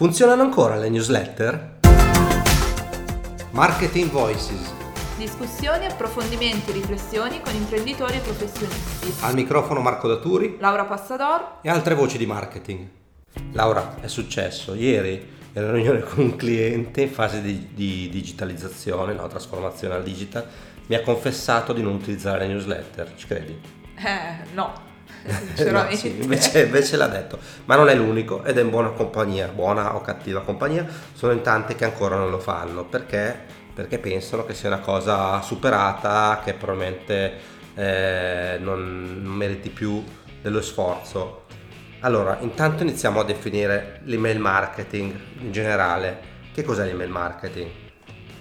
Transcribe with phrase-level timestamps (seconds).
[0.00, 1.78] Funzionano ancora le newsletter?
[3.50, 4.72] Marketing Voices.
[5.18, 9.22] Discussioni, approfondimenti, riflessioni con imprenditori e professionisti.
[9.22, 12.88] Al microfono Marco Daturi Laura Passador e altre voci di marketing.
[13.52, 19.12] Laura, è successo ieri ero in riunione con un cliente in fase di, di digitalizzazione,
[19.12, 20.46] no, trasformazione al digital,
[20.86, 23.60] mi ha confessato di non utilizzare le newsletter, ci credi?
[23.96, 24.88] Eh, no.
[25.70, 29.48] No, sì, invece, invece, l'ha detto, ma non è l'unico ed è in buona compagnia,
[29.48, 33.38] buona o cattiva compagnia, sono in tanti che ancora non lo fanno perché,
[33.74, 40.02] perché pensano che sia una cosa superata, che probabilmente eh, non, non meriti più
[40.40, 41.44] dello sforzo.
[42.00, 46.28] Allora, intanto iniziamo a definire l'email marketing in generale.
[46.52, 47.70] Che cos'è l'email marketing?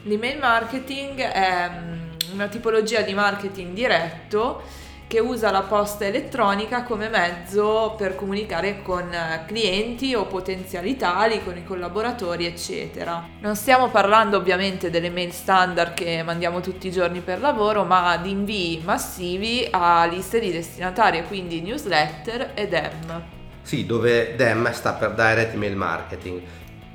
[0.03, 4.61] L'email marketing è mm, una tipologia di marketing diretto
[5.09, 9.09] che usa la posta elettronica come mezzo per comunicare con
[9.47, 13.27] clienti o potenziali tali, con i collaboratori, eccetera.
[13.39, 18.17] Non stiamo parlando ovviamente delle mail standard che mandiamo tutti i giorni per lavoro, ma
[18.17, 23.23] di invii massivi a liste di destinatari, quindi newsletter e DEM.
[23.63, 26.39] Sì, dove DEM sta per Direct Email Marketing.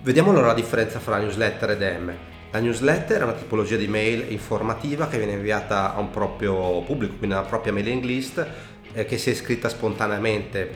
[0.02, 2.16] Vediamo allora la differenza fra newsletter e DEM.
[2.54, 7.16] La newsletter è una tipologia di mail informativa che viene inviata a un proprio pubblico,
[7.16, 8.46] quindi a una propria mailing list,
[8.92, 10.70] eh, che si è iscritta spontaneamente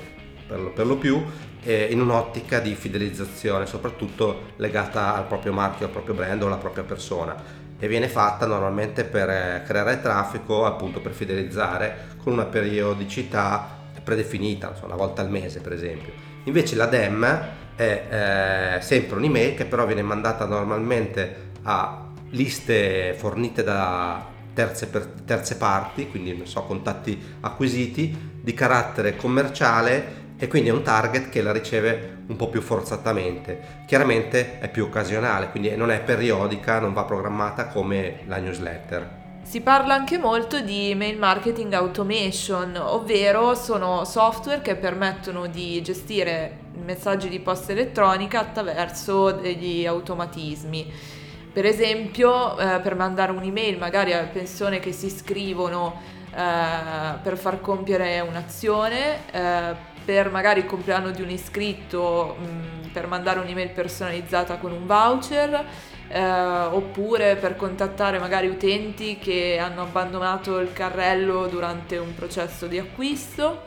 [0.45, 1.25] per lo, per lo più
[1.63, 6.57] eh, in un'ottica di fidelizzazione, soprattutto legata al proprio marchio, al proprio brand o alla
[6.57, 7.37] propria persona
[7.79, 14.75] e viene fatta normalmente per eh, creare traffico, appunto per fidelizzare con una periodicità predefinita,
[14.83, 16.13] una volta al mese per esempio.
[16.43, 23.63] Invece la DEM è eh, sempre un'email che però viene mandata normalmente a liste fornite
[23.63, 24.25] da
[24.55, 24.89] terze,
[25.27, 31.43] terze parti, quindi so, contatti acquisiti di carattere commerciale e quindi è un target che
[31.43, 33.85] la riceve un po' più forzatamente.
[33.87, 39.17] Chiaramente è più occasionale, quindi non è periodica, non va programmata come la newsletter.
[39.43, 46.67] Si parla anche molto di mail marketing automation, ovvero sono software che permettono di gestire
[46.83, 51.17] messaggi di posta elettronica attraverso degli automatismi.
[51.59, 57.61] Per esempio, eh, per mandare un'email magari a persone che si iscrivono eh, per far
[57.61, 59.75] compiere un'azione, eh,
[60.05, 64.87] per magari il compleanno di un iscritto, mh, mm, per mandare un'email personalizzata con un
[64.87, 65.65] voucher,
[66.07, 72.79] eh, oppure per contattare magari utenti che hanno abbandonato il carrello durante un processo di
[72.79, 73.63] acquisto,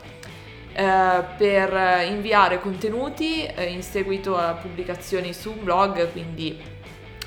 [0.72, 6.71] eh, per inviare contenuti eh, in seguito a pubblicazioni su un blog, quindi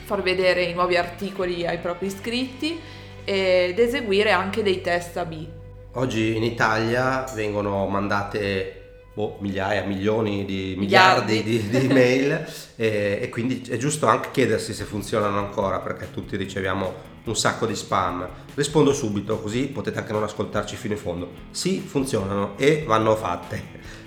[0.04, 2.78] far vedere i nuovi articoli ai propri iscritti
[3.25, 5.47] ed eseguire anche dei test A-B.
[5.94, 8.82] Oggi in Italia vengono mandate
[9.14, 11.69] boh, migliaia, milioni di miliardi, miliardi.
[11.69, 16.37] di, di email e, e, quindi è giusto anche chiedersi se funzionano ancora perché tutti
[16.37, 18.28] riceviamo un sacco di spam.
[18.54, 21.31] Rispondo subito così potete anche non ascoltarci fino in fondo.
[21.50, 23.62] Sì, funzionano e vanno fatte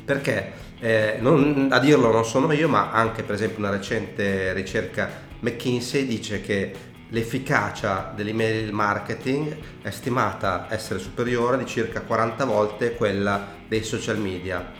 [0.05, 5.25] perché eh, non, a dirlo non sono io ma anche per esempio una recente ricerca
[5.39, 6.73] McKinsey dice che
[7.09, 14.71] l'efficacia dell'email marketing è stimata essere superiore di circa 40 volte quella dei social media.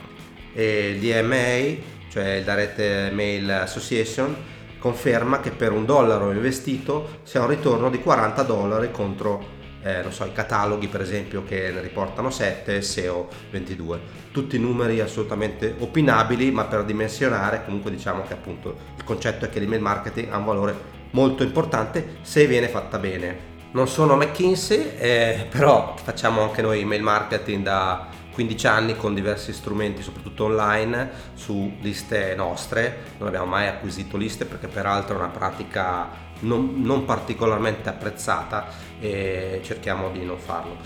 [0.52, 1.80] E l'EMA,
[2.10, 4.36] cioè il Direct Mail Association,
[4.78, 10.04] conferma che per un dollaro investito si ha un ritorno di 40 dollari contro eh,
[10.10, 14.00] so, i cataloghi per esempio che ne riportano 7 SEO 22
[14.32, 19.60] tutti numeri assolutamente opinabili ma per dimensionare comunque diciamo che appunto il concetto è che
[19.60, 25.46] l'email marketing ha un valore molto importante se viene fatta bene non sono McKinsey eh,
[25.48, 28.08] però facciamo anche noi email marketing da
[28.38, 33.16] 15 anni con diversi strumenti, soprattutto online, su liste nostre.
[33.18, 36.08] Non abbiamo mai acquisito liste perché peraltro è una pratica
[36.40, 38.66] non, non particolarmente apprezzata
[39.00, 40.76] e cerchiamo di non farlo.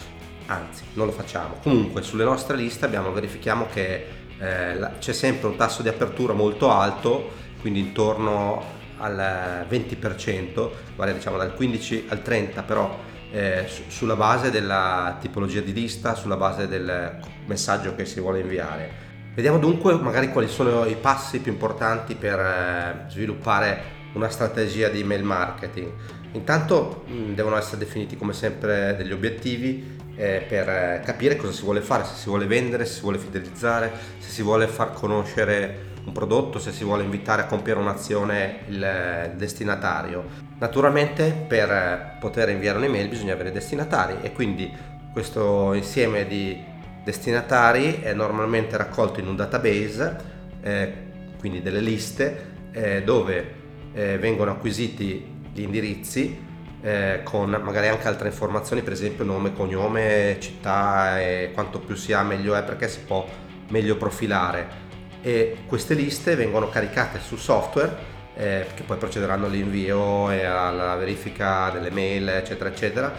[0.47, 1.57] Anzi, non lo facciamo.
[1.63, 4.07] Comunque sulle nostre liste abbiamo, verifichiamo che
[4.39, 7.31] eh, c'è sempre un tasso di apertura molto alto,
[7.61, 12.99] quindi intorno al 20%, vale diciamo dal 15 al 30, però
[13.31, 19.11] eh, sulla base della tipologia di lista, sulla base del messaggio che si vuole inviare.
[19.35, 25.01] Vediamo dunque magari quali sono i passi più importanti per eh, sviluppare una strategia di
[25.01, 25.91] email marketing.
[26.33, 31.63] Intanto mh, devono essere definiti come sempre degli obiettivi eh, per eh, capire cosa si
[31.63, 35.91] vuole fare, se si vuole vendere, se si vuole fidelizzare, se si vuole far conoscere
[36.05, 40.25] un prodotto, se si vuole invitare a compiere un'azione il destinatario.
[40.59, 44.71] Naturalmente per poter inviare un'email bisogna avere destinatari e quindi
[45.13, 46.71] questo insieme di
[47.05, 50.17] destinatari è normalmente raccolto in un database,
[50.63, 50.93] eh,
[51.39, 53.61] quindi delle liste eh, dove
[53.93, 56.51] eh, vengono acquisiti gli indirizzi
[56.83, 62.13] eh, con magari anche altre informazioni, per esempio nome, cognome, città e quanto più si
[62.13, 63.27] ha meglio è perché si può
[63.69, 64.81] meglio profilare.
[65.23, 71.71] E queste liste vengono caricate sul software eh, che poi procederanno all'invio e alla verifica
[71.71, 73.13] delle mail eccetera eccetera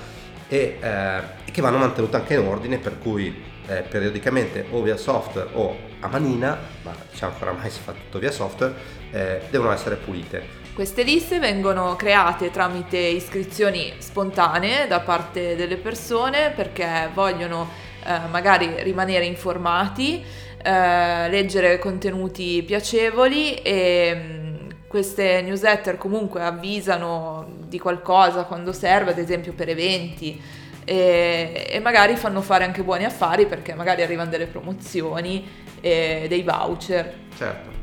[0.48, 1.22] e eh,
[1.52, 6.08] che vanno mantenute anche in ordine per cui eh, periodicamente o via software o a
[6.08, 8.74] manina ma diciamo che oramai si fa tutto via software
[9.12, 16.52] eh, devono essere pulite queste liste vengono create tramite iscrizioni spontanee da parte delle persone
[16.52, 17.70] perché vogliono
[18.06, 20.24] eh, magari rimanere informati,
[20.64, 29.20] eh, leggere contenuti piacevoli e mm, queste newsletter comunque avvisano di qualcosa quando serve, ad
[29.20, 30.42] esempio per eventi.
[30.86, 35.48] E, e, magari fanno fare anche buoni affari perché magari arrivano delle promozioni
[35.80, 37.14] e dei voucher.
[37.38, 37.83] Certo.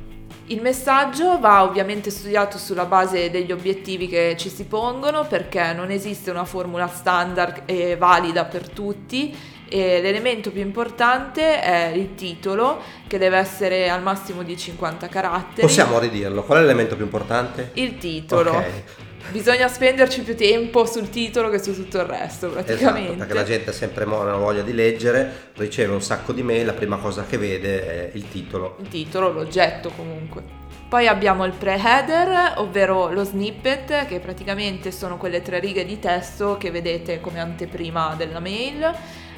[0.50, 5.92] Il messaggio va ovviamente studiato sulla base degli obiettivi che ci si pongono perché non
[5.92, 9.32] esiste una formula standard e valida per tutti
[9.68, 15.60] e l'elemento più importante è il titolo che deve essere al massimo di 50 caratteri.
[15.60, 17.70] Possiamo ridirlo, qual è l'elemento più importante?
[17.74, 18.50] Il titolo.
[18.50, 18.82] Ok.
[19.28, 23.00] Bisogna spenderci più tempo sul titolo che su tutto il resto, praticamente.
[23.00, 26.72] Esatto, perché la gente ha sempre voglia di leggere, riceve un sacco di mail, la
[26.72, 28.76] prima cosa che vede è il titolo.
[28.80, 30.42] Il titolo, l'oggetto comunque.
[30.88, 36.56] Poi abbiamo il pre-header, ovvero lo snippet, che praticamente sono quelle tre righe di testo
[36.56, 38.92] che vedete come anteprima della mail.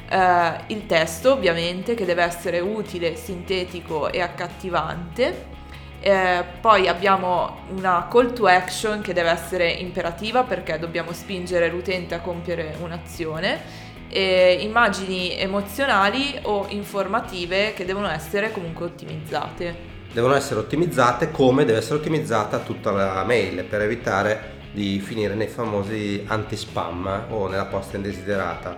[0.09, 5.61] Uh, il testo ovviamente che deve essere utile, sintetico e accattivante.
[6.05, 12.13] Eh, poi abbiamo una call to action che deve essere imperativa perché dobbiamo spingere l'utente
[12.13, 13.61] a compiere un'azione.
[14.09, 19.91] E immagini emozionali o informative che devono essere comunque ottimizzate.
[20.11, 25.47] Devono essere ottimizzate come deve essere ottimizzata tutta la mail per evitare di finire nei
[25.47, 28.77] famosi anti-spam o nella posta indesiderata.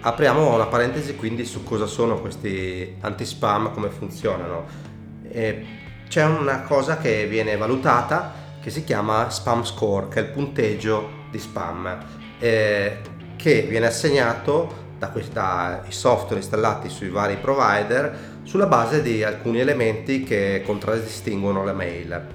[0.00, 4.66] Apriamo una parentesi quindi su cosa sono questi anti-spam, come funzionano.
[5.30, 10.30] E c'è una cosa che viene valutata che si chiama spam score, che è il
[10.30, 11.98] punteggio di spam,
[12.38, 12.96] eh,
[13.36, 20.62] che viene assegnato dai software installati sui vari provider sulla base di alcuni elementi che
[20.64, 22.26] contraddistinguono la mail.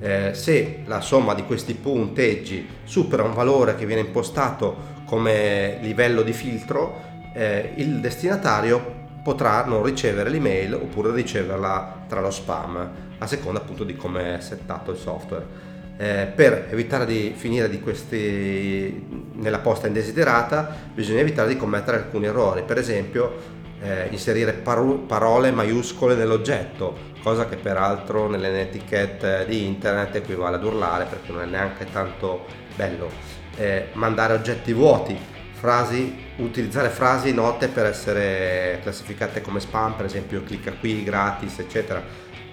[0.00, 6.22] Eh, se la somma di questi punteggi supera un valore che viene impostato come livello
[6.22, 13.26] di filtro, eh, il destinatario potrà non ricevere l'email oppure riceverla tra lo spam, a
[13.26, 15.68] seconda appunto di come è settato il software.
[15.96, 22.24] Eh, per evitare di finire di questi nella posta indesiderata bisogna evitare di commettere alcuni
[22.24, 29.66] errori, per esempio eh, inserire paro- parole maiuscole nell'oggetto, cosa che peraltro nelle etichette di
[29.66, 33.10] internet equivale ad urlare perché non è neanche tanto bello.
[33.56, 35.18] Eh, mandare oggetti vuoti,
[35.60, 42.02] frasi, utilizzare frasi note per essere classificate come spam, per esempio clicca qui, gratis, eccetera.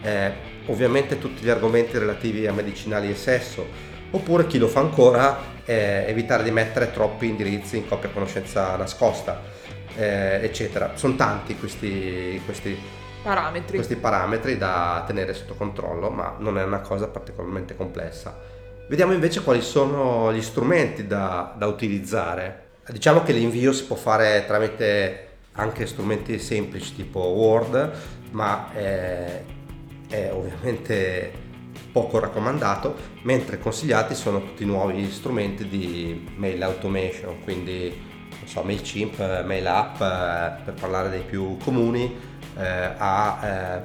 [0.01, 0.33] Eh,
[0.65, 3.65] ovviamente tutti gli argomenti relativi a medicinali e sesso,
[4.11, 9.41] oppure chi lo fa ancora, eh, evitare di mettere troppi indirizzi in copia conoscenza nascosta,
[9.95, 10.91] eh, eccetera.
[10.95, 12.77] Sono tanti questi, questi,
[13.23, 13.77] parametri.
[13.77, 18.37] questi parametri da tenere sotto controllo, ma non è una cosa particolarmente complessa.
[18.89, 24.45] Vediamo invece quali sono gli strumenti da, da utilizzare Diciamo che l'invio si può fare
[24.47, 27.91] tramite anche strumenti semplici tipo Word,
[28.31, 29.43] ma è,
[30.07, 31.31] è ovviamente
[31.91, 38.05] poco raccomandato, mentre consigliati sono tutti i nuovi strumenti di mail automation, quindi
[38.39, 42.15] non so, MailChimp, MailUp, eh, per parlare dei più comuni,
[42.57, 43.81] eh, a eh,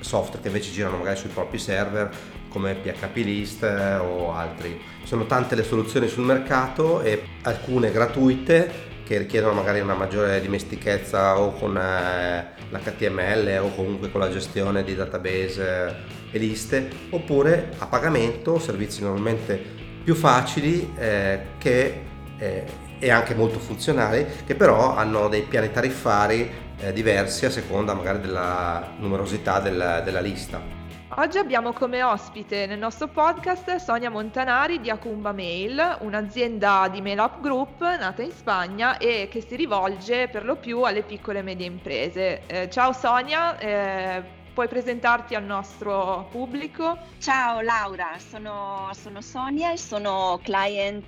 [0.00, 2.14] software che invece girano magari sui propri server
[2.56, 4.80] come PHP List eh, o altri.
[5.04, 11.38] Sono tante le soluzioni sul mercato e alcune gratuite che richiedono magari una maggiore dimestichezza
[11.38, 17.86] o con eh, l'HTML o comunque con la gestione di database e liste, oppure a
[17.86, 19.62] pagamento, servizi normalmente
[20.02, 22.02] più facili eh, che,
[22.38, 22.64] eh,
[22.98, 28.20] e anche molto funzionali, che però hanno dei piani tariffari eh, diversi a seconda magari
[28.20, 30.75] della numerosità della, della lista.
[31.18, 37.20] Oggi abbiamo come ospite nel nostro podcast Sonia Montanari di Acumba Mail, un'azienda di mail
[37.20, 41.42] up group nata in Spagna e che si rivolge per lo più alle piccole e
[41.42, 42.42] medie imprese.
[42.46, 46.98] Eh, ciao Sonia, eh, puoi presentarti al nostro pubblico?
[47.18, 51.02] Ciao Laura, sono, sono Sonia e sono client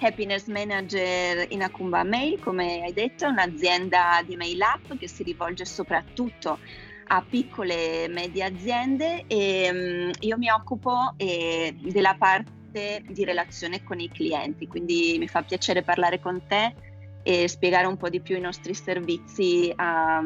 [0.00, 5.64] happiness manager in Acumba Mail, come hai detto, un'azienda di mail up che si rivolge
[5.64, 6.58] soprattutto
[7.06, 13.82] a piccole e medie aziende e um, io mi occupo eh, della parte di relazione
[13.84, 16.74] con i clienti, quindi mi fa piacere parlare con te
[17.22, 20.22] e spiegare un po' di più i nostri servizi a,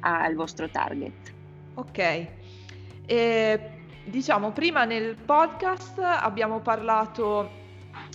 [0.00, 1.34] al vostro target.
[1.74, 2.26] Ok,
[3.06, 3.60] e,
[4.04, 7.66] diciamo prima nel podcast abbiamo parlato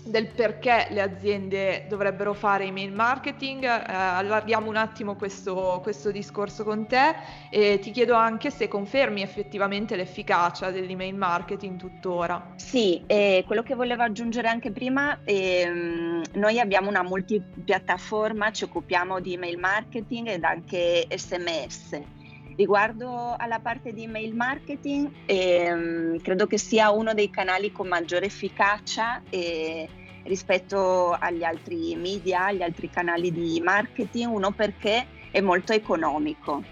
[0.06, 6.64] del perché le aziende dovrebbero fare email marketing, eh, allarghiamo un attimo questo, questo, discorso
[6.64, 7.16] con te
[7.50, 12.54] e ti chiedo anche se confermi effettivamente l'efficacia dell'email marketing tuttora.
[12.56, 19.20] Sì, eh, quello che volevo aggiungere anche prima, ehm, noi abbiamo una multipiattaforma, ci occupiamo
[19.20, 22.22] di email marketing ed anche sms.
[22.56, 28.28] Riguardo alla parte di email marketing, ehm, credo che sia uno dei canali con maggiore
[28.28, 29.88] efficacia eh,
[30.24, 36.64] rispetto agli altri media, agli altri canali di marketing, uno perché è molto economico.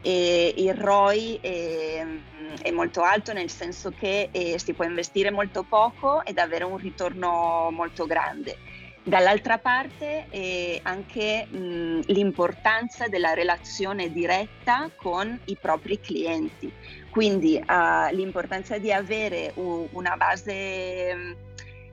[0.00, 2.06] E il ROI è,
[2.62, 6.78] è molto alto nel senso che eh, si può investire molto poco ed avere un
[6.78, 8.67] ritorno molto grande
[9.02, 16.70] Dall'altra parte eh, anche mh, l'importanza della relazione diretta con i propri clienti,
[17.10, 21.36] quindi uh, l'importanza di avere u- una base mh,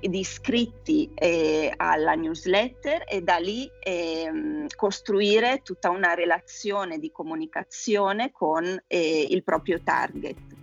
[0.02, 8.32] di iscritti eh, alla newsletter e da lì eh, costruire tutta una relazione di comunicazione
[8.32, 10.55] con eh, il proprio target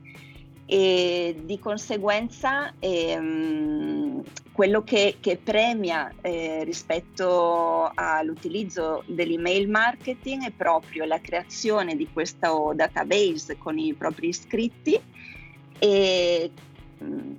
[0.74, 11.04] e di conseguenza ehm, quello che, che premia eh, rispetto all'utilizzo dell'email marketing è proprio
[11.04, 14.98] la creazione di questo database con i propri iscritti
[15.78, 16.50] e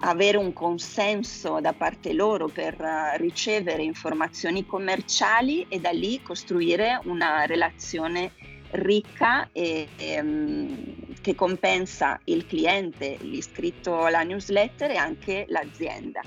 [0.02, 7.00] avere un consenso da parte loro per uh, ricevere informazioni commerciali e da lì costruire
[7.06, 8.32] una relazione
[8.74, 16.22] ricca e, e um, che compensa il cliente, l'iscritto alla newsletter e anche l'azienda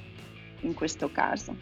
[0.61, 1.55] in questo caso.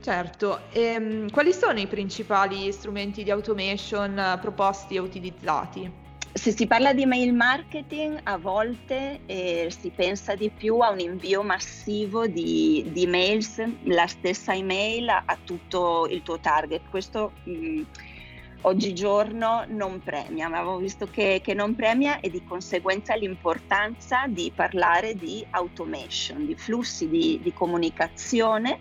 [0.00, 6.00] Certo, e, ehm, quali sono i principali strumenti di automation proposti e utilizzati?
[6.32, 10.98] Se si parla di mail marketing, a volte eh, si pensa di più a un
[10.98, 16.80] invio massivo di, di mails, la stessa email a, a, tutto il tuo target.
[16.90, 17.82] Questo mh, mm,
[18.62, 24.52] oggigiorno non premia, ma avevo visto che, che, non premia e di conseguenza l'importanza di
[24.54, 28.80] parlare di automation, di flussi di, di comunicazione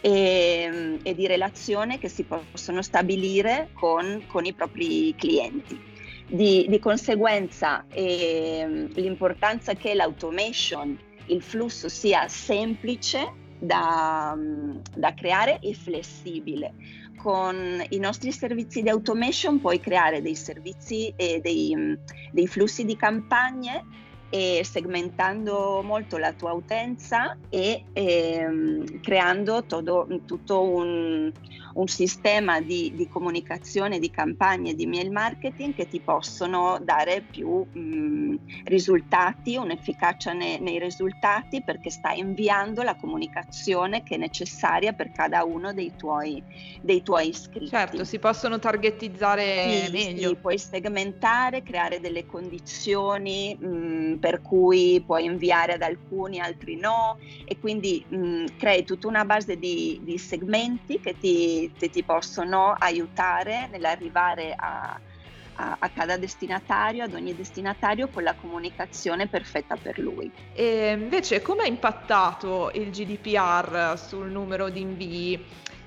[0.00, 5.94] e, e, di relazione che si possono stabilire con, con i propri clienti.
[6.28, 14.36] Di, di conseguenza eh, l'importanza che l'automation, il flusso sia semplice da,
[14.94, 16.74] da creare e flessibile
[17.16, 21.98] con i nostri servizi di automation puoi creare dei servizi e dei,
[22.30, 23.84] dei flussi di campagne
[24.28, 31.32] e segmentando molto la tua utenza e ehm, creando todo, tutto un,
[31.74, 37.64] un sistema di, di, comunicazione, di campagne, di mail marketing che ti possono dare più
[37.70, 45.12] mh, risultati, un'efficacia ne, nei risultati perché stai inviando la comunicazione che è necessaria per
[45.12, 46.42] cada uno dei tuoi,
[46.82, 47.68] dei tuoi iscritti.
[47.68, 50.28] Certo, si possono targetizzare sì, meglio.
[50.30, 57.18] Sì, puoi segmentare, creare delle condizioni mh, per cui puoi inviare ad alcuni, altri no
[57.44, 62.74] e quindi mh, crei tutta una base di, di segmenti che ti, ti, ti, possono
[62.78, 64.98] aiutare nell'arrivare a,
[65.54, 70.30] a, a, cada destinatario, ad ogni destinatario con la comunicazione perfetta per lui.
[70.52, 75.44] E invece come ha impattato il GDPR sul numero di invii?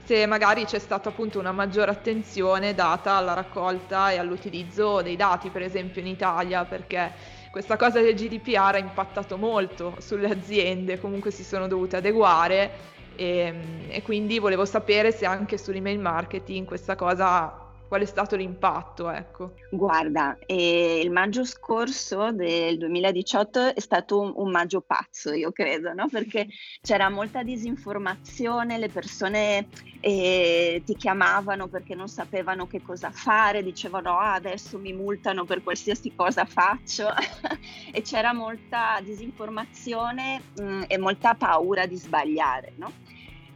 [0.10, 5.52] se magari c'è stata appunto una maggiore attenzione data alla raccolta e all'utilizzo dei dati,
[5.52, 7.14] per esempio in Italia, perché
[7.50, 12.72] questa cosa del GDPR ha impattato molto sulle aziende, comunque si sono dovute adeguare
[13.16, 19.10] e, e quindi volevo sapere se anche sull'email marketing questa cosa qual è stato l'impatto?
[19.10, 19.56] Ecco.
[19.72, 25.92] Guarda, eh, il maggio scorso del 2018 è stato un, un maggio pazzo, io credo,
[25.94, 26.08] no?
[26.08, 26.48] perché
[26.82, 29.68] c'era molta disinformazione, le persone
[30.02, 35.64] eh, ti chiamavano perché non sapevano che cosa fare, dicevano ah, adesso mi multano per
[35.64, 37.08] qualsiasi cosa faccio
[37.92, 42.74] e c'era molta disinformazione mh, mm, e molta paura di sbagliare.
[42.76, 43.09] No?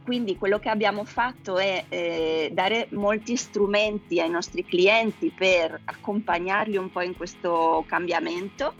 [0.04, 6.76] Quindi quello che abbiamo fatto è eh, dare molti strumenti ai nostri clienti per accompagnarli
[6.76, 8.74] un po' in questo cambiamento.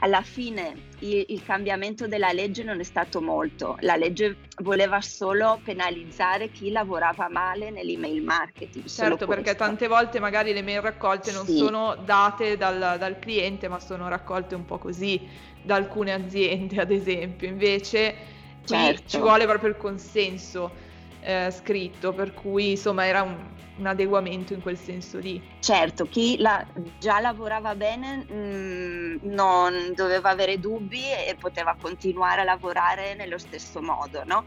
[0.00, 5.60] alla fine il, il, cambiamento della legge non è stato molto, la legge voleva solo
[5.62, 8.86] penalizzare chi lavorava male nell'email marketing.
[8.86, 11.56] Certo, perché tante volte magari le mail raccolte non sì.
[11.56, 15.26] sono date dal, dal cliente, ma sono raccolte un po' così
[15.62, 17.48] da alcune aziende, ad esempio.
[17.48, 19.02] Invece certo.
[19.06, 20.88] ci vuole proprio il consenso
[21.20, 23.36] eh, scritto, per cui insomma era un,
[23.76, 25.42] un, adeguamento in quel senso lì.
[25.60, 26.64] Certo, chi la,
[26.98, 33.38] già lavorava bene mh, mm, non doveva avere dubbi e poteva continuare a lavorare nello
[33.38, 34.44] stesso modo, no?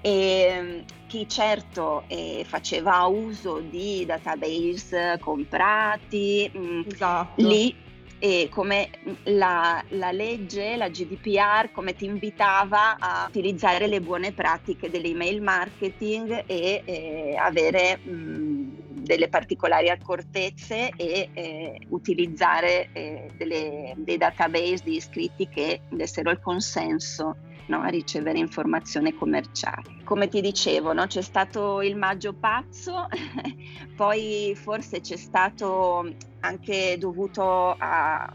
[0.00, 7.46] E mm, chi certo eh, faceva uso di database comprati, mh, mm, esatto.
[7.48, 7.86] lì
[8.18, 8.90] e come
[9.24, 16.44] la, la, legge, la GDPR, come ti invitava a utilizzare le buone pratiche dell'email marketing
[16.46, 18.57] e eh, avere mh,
[19.08, 26.38] delle particolari accortezze e eh, utilizzare eh, delle, dei database di iscritti che dessero il
[26.40, 27.36] consenso
[27.68, 30.02] no, a ricevere informazione commerciale.
[30.04, 33.08] Come ti dicevo, no, c'è stato il maggio pazzo,
[33.96, 38.30] poi forse c'è stato anche dovuto a,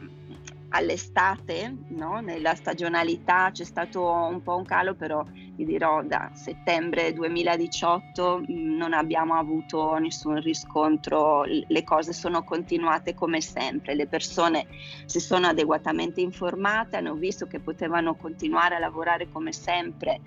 [0.75, 2.19] all'estate, no?
[2.19, 5.23] nella stagionalità c'è stato un po' un calo, però
[5.55, 13.13] ti dirò da settembre 2018 mm, non abbiamo avuto nessun riscontro, le cose sono continuate
[13.13, 14.65] come sempre, le persone
[15.05, 20.21] si sono adeguatamente informate, hanno visto che potevano continuare a lavorare come sempre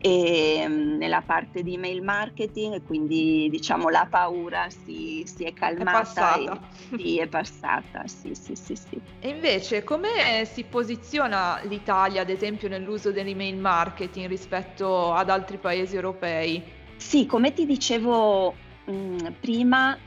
[0.00, 6.36] e mm, nella parte di email marketing quindi diciamo la paura si, si è calmata
[6.36, 6.68] è passata.
[6.90, 9.00] E, sì, è passata sì, sì, sì, sì.
[9.18, 15.96] e invece come si posiziona l'Italia ad esempio nell'uso dell'email marketing rispetto ad altri paesi
[15.96, 16.62] europei?
[16.96, 19.98] Sì, come ti dicevo mh, mm, prima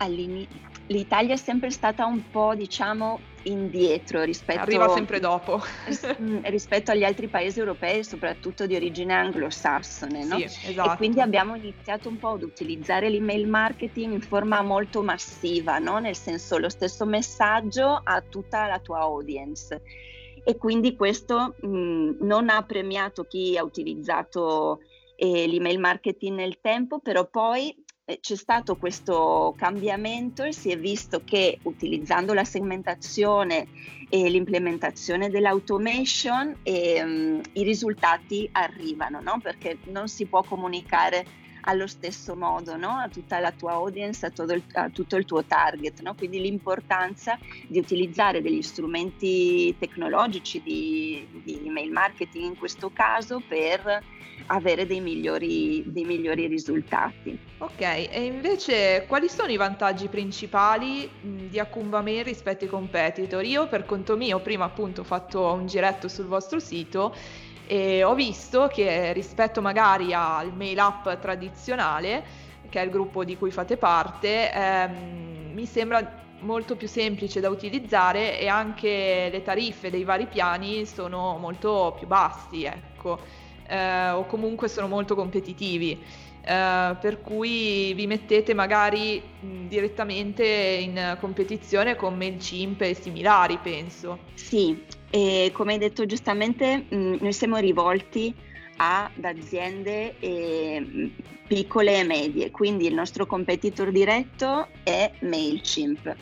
[0.91, 5.61] l'Italia è sempre stata un po' diciamo indietro rispetto, Arriva sempre dopo.
[6.21, 10.23] Mm, rispetto agli altri paesi europei, soprattutto di origine anglosassone.
[10.23, 10.37] No?
[10.37, 10.93] Sì, esatto.
[10.93, 15.97] E quindi abbiamo iniziato un po' ad utilizzare l'email marketing in forma molto massiva, no?
[15.99, 19.81] nel senso lo stesso messaggio a tutta la tua audience.
[20.43, 24.81] E quindi questo mh, mm, non ha premiato chi ha utilizzato
[25.15, 27.75] eh, l'email marketing nel tempo, però poi
[28.19, 33.67] c'è stato questo cambiamento e si è visto che utilizzando la segmentazione
[34.09, 39.39] e l'implementazione dell'automation ehm, i risultati arrivano, no?
[39.41, 42.89] perché non si può comunicare allo stesso modo no?
[42.89, 46.01] a tutta la tua audience, a tutto il, a tutto il tuo target.
[46.01, 46.15] No?
[46.15, 54.03] Quindi l'importanza di utilizzare degli strumenti tecnologici di, di email marketing in questo caso per
[54.47, 57.37] avere dei migliori, dei migliori risultati.
[57.59, 63.43] Ok, e invece quali sono i vantaggi principali di Akumba Mail rispetto ai competitor?
[63.45, 67.13] Io per conto mio prima appunto ho fatto un giretto sul vostro sito
[67.67, 72.23] e ho visto che rispetto magari al mail app tradizionale,
[72.67, 77.49] che è il gruppo di cui fate parte, ehm, mi sembra molto più semplice da
[77.49, 83.19] utilizzare e anche le tariffe dei vari piani sono molto più bassi, ecco,
[83.71, 86.29] eh, o comunque sono molto competitivi.
[86.41, 94.17] Uh, per cui vi mettete magari mh, direttamente in competizione con MailChimp e similari, penso.
[94.33, 98.33] Sì, e come hai detto giustamente, mh, noi siamo rivolti
[98.77, 101.11] ad aziende eh,
[101.45, 106.15] piccole e medie, quindi il nostro competitor diretto è MailChimp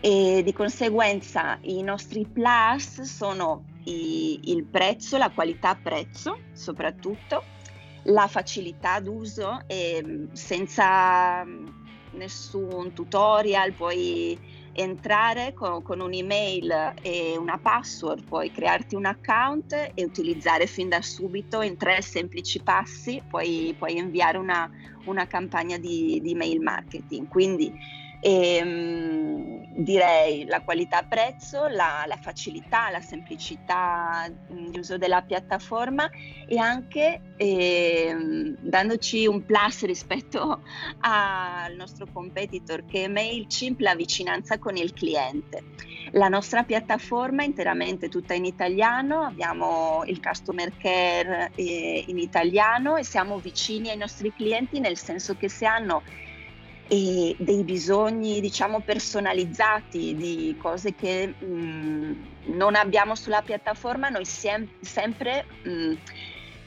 [0.00, 7.42] e di conseguenza i nostri plus sono i, il prezzo, la qualità prezzo soprattutto,
[8.04, 11.44] la facilità d'uso e senza
[12.12, 20.04] nessun tutorial puoi entrare con, con, un'email e una password, puoi crearti un account e
[20.04, 24.70] utilizzare fin da subito in tre semplici passi, puoi, puoi inviare una,
[25.06, 27.26] una campagna di, di mail marketing.
[27.26, 27.72] Quindi
[28.20, 36.10] e, um, direi la qualità prezzo, la, la, facilità, la semplicità di uso della piattaforma
[36.46, 40.62] e anche eh, dandoci un plus rispetto
[41.00, 45.62] al nostro competitor che è MailChimp, la vicinanza con il cliente.
[46.12, 52.96] La nostra piattaforma è interamente tutta in italiano, abbiamo il customer care eh, in italiano
[52.96, 56.02] e siamo vicini ai nostri clienti nel senso che se hanno
[56.88, 62.12] e dei bisogni diciamo personalizzati di cose che mh, mm,
[62.54, 65.92] non abbiamo sulla piattaforma noi siem- sempre mh, mm,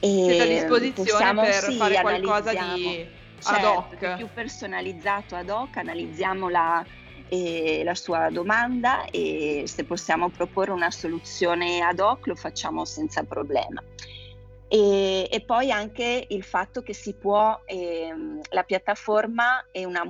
[0.00, 3.06] siete a disposizione possiamo, per sì, fare qualcosa di
[3.40, 6.84] certo, ad hoc più personalizzato ad hoc analizziamo la,
[7.28, 13.24] e la sua domanda e se possiamo proporre una soluzione ad hoc lo facciamo senza
[13.24, 13.82] problema.
[14.74, 20.02] E, e, poi anche il fatto che si può, ehm, la piattaforma è una,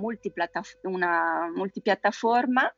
[0.82, 2.72] una multipiattaforma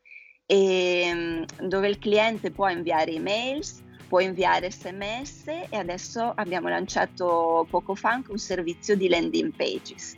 [0.46, 7.94] ehm, dove il cliente può inviare emails, può inviare sms e adesso abbiamo lanciato poco
[7.94, 10.16] fa anche un servizio di landing pages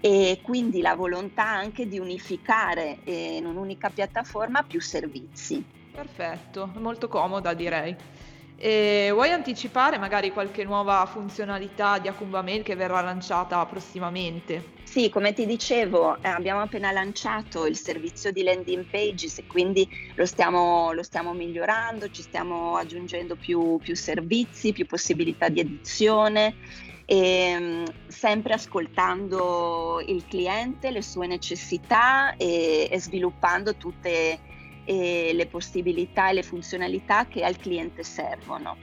[0.00, 5.64] e quindi la volontà anche di unificare eh, in un'unica piattaforma più servizi.
[5.92, 8.15] Perfetto, molto comoda direi.
[8.58, 14.72] E vuoi anticipare magari qualche nuova funzionalità di Akumba Mail che verrà lanciata prossimamente?
[14.82, 19.86] Sì, come ti dicevo, eh, abbiamo appena lanciato il servizio di landing pages e quindi
[20.14, 26.56] lo stiamo, lo stiamo migliorando, ci stiamo aggiungendo più, più, servizi, più possibilità di edizione.
[27.04, 34.40] E, mm, sempre ascoltando il cliente, le sue necessità e, e sviluppando tutte
[34.86, 38.78] e le possibilità e le funzionalità che al cliente servono.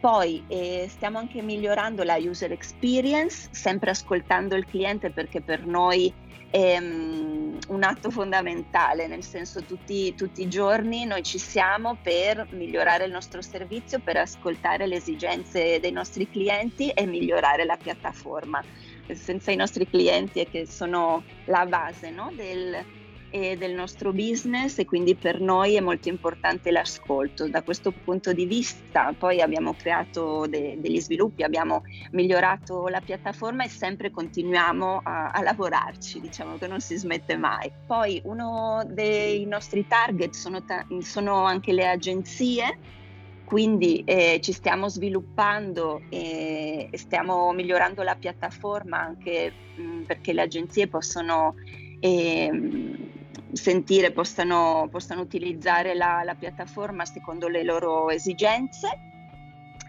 [0.00, 6.12] Poi eh, stiamo anche migliorando la user experience, sempre ascoltando il cliente perché per noi
[6.50, 12.46] è um, un atto fondamentale, nel senso tutti, tutti i giorni noi ci siamo per
[12.50, 18.62] migliorare il nostro servizio, per ascoltare le esigenze dei nostri clienti e migliorare la piattaforma.
[19.12, 22.84] Senza i nostri clienti che sono la base no, del,
[23.28, 27.48] e del nostro business e quindi per noi è molto importante l'ascolto.
[27.48, 33.64] Da questo punto di vista poi abbiamo creato de- degli sviluppi, abbiamo migliorato la piattaforma
[33.64, 37.70] e sempre continuiamo a, a lavorarci, diciamo che non si smette mai.
[37.86, 42.78] Poi uno dei nostri target sono, ta- sono anche le agenzie
[43.46, 50.88] quindi eh, ci stiamo sviluppando e stiamo migliorando la piattaforma anche mh, perché le agenzie
[50.88, 51.54] possono
[52.00, 52.50] eh,
[53.52, 59.14] sentire, possano, possano utilizzare la, la, piattaforma secondo le loro esigenze.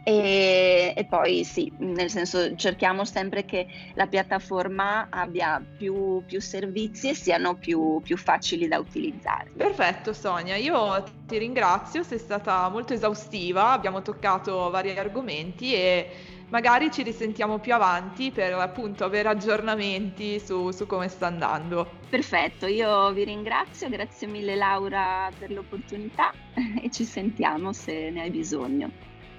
[0.03, 7.09] E, e, poi sì, nel senso cerchiamo sempre che la piattaforma abbia più, più servizi
[7.09, 9.51] e siano più, più facili da utilizzare.
[9.57, 16.09] Perfetto Sonia, io ti ringrazio, sei stata molto esaustiva, abbiamo toccato vari argomenti e
[16.49, 21.89] magari ci risentiamo più avanti per appunto avere aggiornamenti su, su come sta andando.
[22.09, 26.31] Perfetto, io vi ringrazio, grazie mille Laura per l'opportunità
[26.81, 28.91] e ci sentiamo se ne hai bisogno.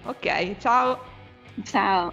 [0.05, 1.17] Ok, ciao.
[1.65, 2.13] Ciao.